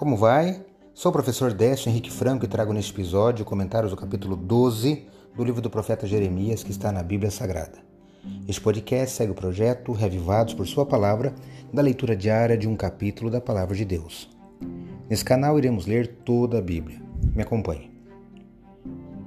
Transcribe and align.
Como 0.00 0.16
vai? 0.16 0.64
Sou 0.94 1.10
o 1.10 1.12
professor 1.12 1.52
Décio 1.52 1.90
Henrique 1.90 2.10
Franco 2.10 2.46
e 2.46 2.48
trago 2.48 2.72
neste 2.72 2.90
episódio 2.90 3.44
comentários 3.44 3.90
do 3.90 3.98
capítulo 3.98 4.34
12 4.34 5.04
do 5.36 5.44
livro 5.44 5.60
do 5.60 5.68
profeta 5.68 6.06
Jeremias 6.06 6.62
que 6.62 6.70
está 6.70 6.90
na 6.90 7.02
Bíblia 7.02 7.30
Sagrada. 7.30 7.80
Este 8.48 8.62
podcast 8.62 9.14
segue 9.14 9.32
o 9.32 9.34
projeto 9.34 9.92
Revivados 9.92 10.54
por 10.54 10.66
Sua 10.66 10.86
Palavra, 10.86 11.34
da 11.70 11.82
leitura 11.82 12.16
diária 12.16 12.56
de 12.56 12.66
um 12.66 12.74
capítulo 12.76 13.30
da 13.30 13.42
Palavra 13.42 13.76
de 13.76 13.84
Deus. 13.84 14.30
Nesse 15.06 15.22
canal 15.22 15.58
iremos 15.58 15.84
ler 15.84 16.06
toda 16.24 16.56
a 16.56 16.62
Bíblia. 16.62 16.98
Me 17.36 17.42
acompanhe. 17.42 17.90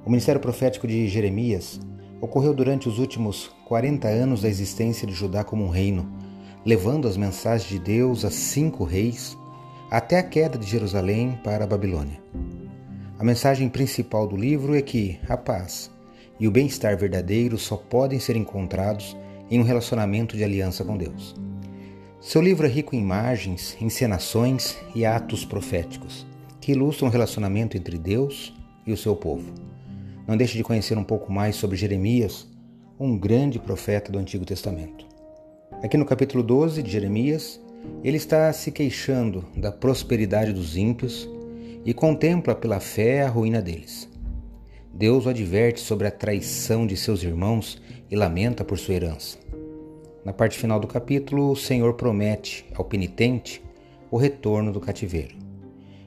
O 0.04 0.10
ministério 0.10 0.40
profético 0.40 0.88
de 0.88 1.06
Jeremias 1.06 1.80
ocorreu 2.20 2.52
durante 2.52 2.88
os 2.88 2.98
últimos 2.98 3.48
40 3.68 4.08
anos 4.08 4.42
da 4.42 4.48
existência 4.48 5.06
de 5.06 5.14
Judá 5.14 5.44
como 5.44 5.64
um 5.64 5.70
reino, 5.70 6.12
levando 6.66 7.06
as 7.06 7.16
mensagens 7.16 7.70
de 7.70 7.78
Deus 7.78 8.24
a 8.24 8.30
cinco 8.32 8.82
reis 8.82 9.38
até 9.90 10.18
a 10.18 10.22
queda 10.22 10.58
de 10.58 10.66
Jerusalém 10.66 11.38
para 11.44 11.64
a 11.64 11.66
Babilônia. 11.66 12.20
A 13.18 13.24
mensagem 13.24 13.68
principal 13.68 14.26
do 14.26 14.36
livro 14.36 14.74
é 14.74 14.82
que 14.82 15.20
a 15.28 15.36
paz 15.36 15.90
e 16.38 16.48
o 16.48 16.50
bem-estar 16.50 16.96
verdadeiro 16.96 17.56
só 17.56 17.76
podem 17.76 18.18
ser 18.18 18.36
encontrados 18.36 19.16
em 19.50 19.60
um 19.60 19.62
relacionamento 19.62 20.36
de 20.36 20.44
aliança 20.44 20.84
com 20.84 20.96
Deus. 20.96 21.34
Seu 22.20 22.40
livro 22.40 22.66
é 22.66 22.70
rico 22.70 22.96
em 22.96 23.00
imagens, 23.00 23.76
encenações 23.80 24.76
e 24.94 25.04
atos 25.04 25.44
proféticos 25.44 26.26
que 26.60 26.72
ilustram 26.72 27.08
o 27.08 27.10
relacionamento 27.10 27.76
entre 27.76 27.98
Deus 27.98 28.54
e 28.86 28.92
o 28.92 28.96
seu 28.96 29.14
povo. 29.14 29.52
Não 30.26 30.34
deixe 30.34 30.56
de 30.56 30.64
conhecer 30.64 30.96
um 30.96 31.04
pouco 31.04 31.30
mais 31.30 31.56
sobre 31.56 31.76
Jeremias, 31.76 32.48
um 32.98 33.18
grande 33.18 33.58
profeta 33.58 34.10
do 34.10 34.18
Antigo 34.18 34.46
Testamento. 34.46 35.04
Aqui 35.82 35.98
no 35.98 36.06
capítulo 36.06 36.42
12 36.42 36.82
de 36.82 36.90
Jeremias, 36.90 37.60
ele 38.02 38.16
está 38.16 38.52
se 38.52 38.70
queixando 38.70 39.44
da 39.56 39.72
prosperidade 39.72 40.52
dos 40.52 40.76
ímpios 40.76 41.28
e 41.84 41.94
contempla 41.94 42.54
pela 42.54 42.80
fé 42.80 43.22
a 43.22 43.28
ruína 43.28 43.62
deles. 43.62 44.08
Deus 44.92 45.26
o 45.26 45.28
adverte 45.28 45.80
sobre 45.80 46.06
a 46.06 46.10
traição 46.10 46.86
de 46.86 46.96
seus 46.96 47.22
irmãos 47.22 47.80
e 48.10 48.14
lamenta 48.14 48.64
por 48.64 48.78
sua 48.78 48.94
herança. 48.94 49.38
Na 50.24 50.32
parte 50.32 50.58
final 50.58 50.78
do 50.78 50.86
capítulo, 50.86 51.50
o 51.50 51.56
Senhor 51.56 51.94
promete 51.94 52.64
ao 52.74 52.84
penitente 52.84 53.62
o 54.10 54.16
retorno 54.16 54.72
do 54.72 54.80
cativeiro. 54.80 55.36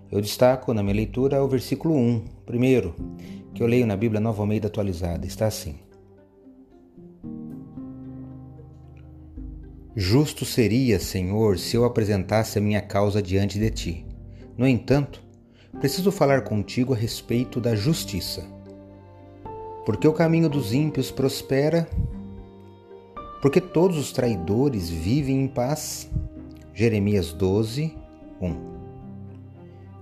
Eu 0.09 0.21
destaco 0.21 0.73
na 0.73 0.81
minha 0.81 0.95
leitura 0.95 1.43
o 1.43 1.47
versículo 1.47 1.95
1, 1.95 2.23
primeiro, 2.45 2.95
que 3.53 3.61
eu 3.61 3.67
leio 3.67 3.85
na 3.85 3.97
Bíblia 3.97 4.21
Nova 4.21 4.41
Almeida 4.41 4.67
atualizada. 4.67 5.27
Está 5.27 5.47
assim: 5.47 5.75
Justo 9.99 10.45
seria, 10.45 10.99
Senhor, 10.99 11.57
se 11.57 11.75
eu 11.75 11.83
apresentasse 11.83 12.59
a 12.59 12.61
minha 12.61 12.79
causa 12.79 13.19
diante 13.19 13.57
de 13.57 13.71
ti. 13.71 14.05
No 14.55 14.67
entanto, 14.67 15.23
preciso 15.79 16.11
falar 16.11 16.43
contigo 16.43 16.93
a 16.93 16.95
respeito 16.95 17.59
da 17.59 17.73
justiça. 17.73 18.45
Porque 19.87 20.07
o 20.07 20.13
caminho 20.13 20.49
dos 20.49 20.71
ímpios 20.71 21.09
prospera, 21.09 21.89
porque 23.41 23.59
todos 23.59 23.97
os 23.97 24.11
traidores 24.11 24.87
vivem 24.87 25.41
em 25.41 25.47
paz. 25.47 26.07
Jeremias 26.75 27.33
12, 27.33 27.97
1. 28.39 28.55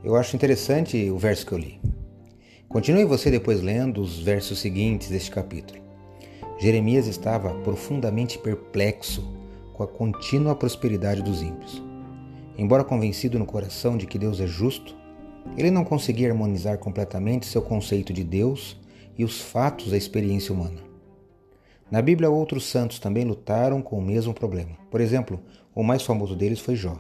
Eu 0.04 0.18
acho 0.18 0.36
interessante 0.36 1.10
o 1.10 1.18
verso 1.18 1.46
que 1.46 1.54
eu 1.54 1.58
li. 1.58 1.80
Continue 2.68 3.06
você 3.06 3.32
depois 3.32 3.62
lendo 3.62 4.02
os 4.02 4.20
versos 4.20 4.60
seguintes 4.60 5.08
deste 5.08 5.32
capítulo. 5.32 5.80
Jeremias 6.60 7.08
estava 7.08 7.54
profundamente 7.62 8.38
perplexo 8.38 9.35
com 9.76 9.84
a 9.84 9.88
contínua 9.88 10.56
prosperidade 10.56 11.22
dos 11.22 11.42
ímpios. 11.42 11.84
Embora 12.58 12.84
convencido 12.84 13.38
no 13.38 13.46
coração 13.46 13.98
de 13.98 14.08
que 14.08 14.18
Deus 14.18 14.40
é 14.40 14.48
justo, 14.48 14.96
ele 15.58 15.70
não 15.70 15.84
conseguia 15.84 16.30
harmonizar 16.32 16.78
completamente 16.78 17.46
seu 17.46 17.62
conceito 17.62 18.14
de 18.14 18.24
Deus 18.24 18.80
e 19.18 19.24
os 19.24 19.42
fatos 19.42 19.92
da 19.92 19.98
experiência 19.98 20.54
humana. 20.54 20.82
Na 21.92 22.02
Bíblia, 22.02 22.30
outros 22.30 22.66
santos 22.66 23.00
também 23.00 23.26
lutaram 23.26 23.82
com 23.82 23.98
o 23.98 24.02
mesmo 24.02 24.34
problema. 24.34 24.72
Por 24.90 25.02
exemplo, 25.02 25.40
o 25.74 25.84
mais 25.84 26.02
famoso 26.02 26.36
deles 26.36 26.60
foi 26.60 26.76
Jó. 26.76 26.98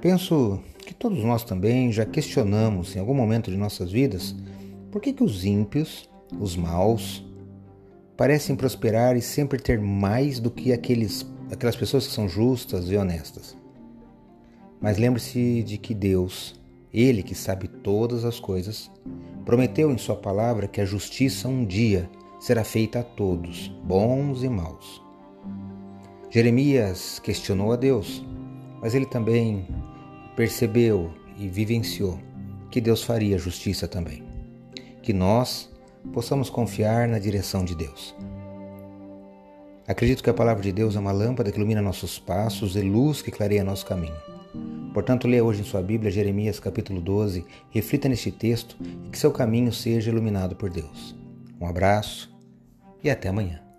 Penso 0.00 0.60
que 0.78 0.94
todos 0.94 1.22
nós 1.22 1.44
também 1.44 1.92
já 1.92 2.06
questionamos 2.06 2.96
em 2.96 3.00
algum 3.00 3.14
momento 3.14 3.50
de 3.50 3.56
nossas 3.56 3.92
vidas 3.92 4.34
por 4.90 5.00
que, 5.00 5.12
que 5.12 5.22
os 5.22 5.44
ímpios, 5.44 6.08
os 6.40 6.56
maus, 6.56 7.24
parecem 8.16 8.56
prosperar 8.56 9.16
e 9.16 9.20
sempre 9.20 9.60
ter 9.60 9.78
mais 9.78 10.40
do 10.40 10.50
que 10.50 10.72
aqueles 10.72 11.26
aquelas 11.50 11.76
pessoas 11.76 12.06
que 12.06 12.12
são 12.12 12.28
justas 12.28 12.90
e 12.90 12.96
honestas. 12.96 13.56
Mas 14.80 14.98
lembre-se 14.98 15.62
de 15.62 15.76
que 15.76 15.94
Deus, 15.94 16.60
Ele 16.92 17.22
que 17.22 17.34
sabe 17.34 17.68
todas 17.68 18.24
as 18.24 18.40
coisas, 18.40 18.90
prometeu 19.44 19.90
em 19.90 19.98
Sua 19.98 20.16
palavra 20.16 20.68
que 20.68 20.80
a 20.80 20.86
justiça 20.86 21.48
um 21.48 21.64
dia 21.64 22.08
será 22.38 22.64
feita 22.64 23.00
a 23.00 23.02
todos, 23.02 23.68
bons 23.84 24.42
e 24.42 24.48
maus. 24.48 25.02
Jeremias 26.30 27.18
questionou 27.18 27.72
a 27.72 27.76
Deus, 27.76 28.24
mas 28.80 28.94
ele 28.94 29.06
também 29.06 29.66
percebeu 30.36 31.12
e 31.36 31.48
vivenciou 31.48 32.18
que 32.70 32.80
Deus 32.80 33.02
faria 33.02 33.36
justiça 33.36 33.88
também. 33.88 34.22
Que 35.02 35.12
nós 35.12 35.68
possamos 36.12 36.48
confiar 36.48 37.08
na 37.08 37.18
direção 37.18 37.64
de 37.64 37.74
Deus. 37.74 38.14
Acredito 39.90 40.22
que 40.22 40.30
a 40.30 40.34
palavra 40.34 40.62
de 40.62 40.70
Deus 40.70 40.94
é 40.94 41.00
uma 41.00 41.10
lâmpada 41.10 41.50
que 41.50 41.58
ilumina 41.58 41.82
nossos 41.82 42.16
passos 42.16 42.76
e 42.76 42.80
luz 42.80 43.22
que 43.22 43.32
clareia 43.32 43.64
nosso 43.64 43.84
caminho. 43.84 44.14
Portanto, 44.94 45.26
leia 45.26 45.42
hoje 45.42 45.62
em 45.62 45.64
sua 45.64 45.82
Bíblia 45.82 46.12
Jeremias 46.12 46.60
capítulo 46.60 47.00
12, 47.00 47.44
reflita 47.70 48.08
neste 48.08 48.30
texto 48.30 48.76
e 49.04 49.10
que 49.10 49.18
seu 49.18 49.32
caminho 49.32 49.72
seja 49.72 50.12
iluminado 50.12 50.54
por 50.54 50.70
Deus. 50.70 51.16
Um 51.60 51.66
abraço 51.66 52.32
e 53.02 53.10
até 53.10 53.30
amanhã. 53.30 53.69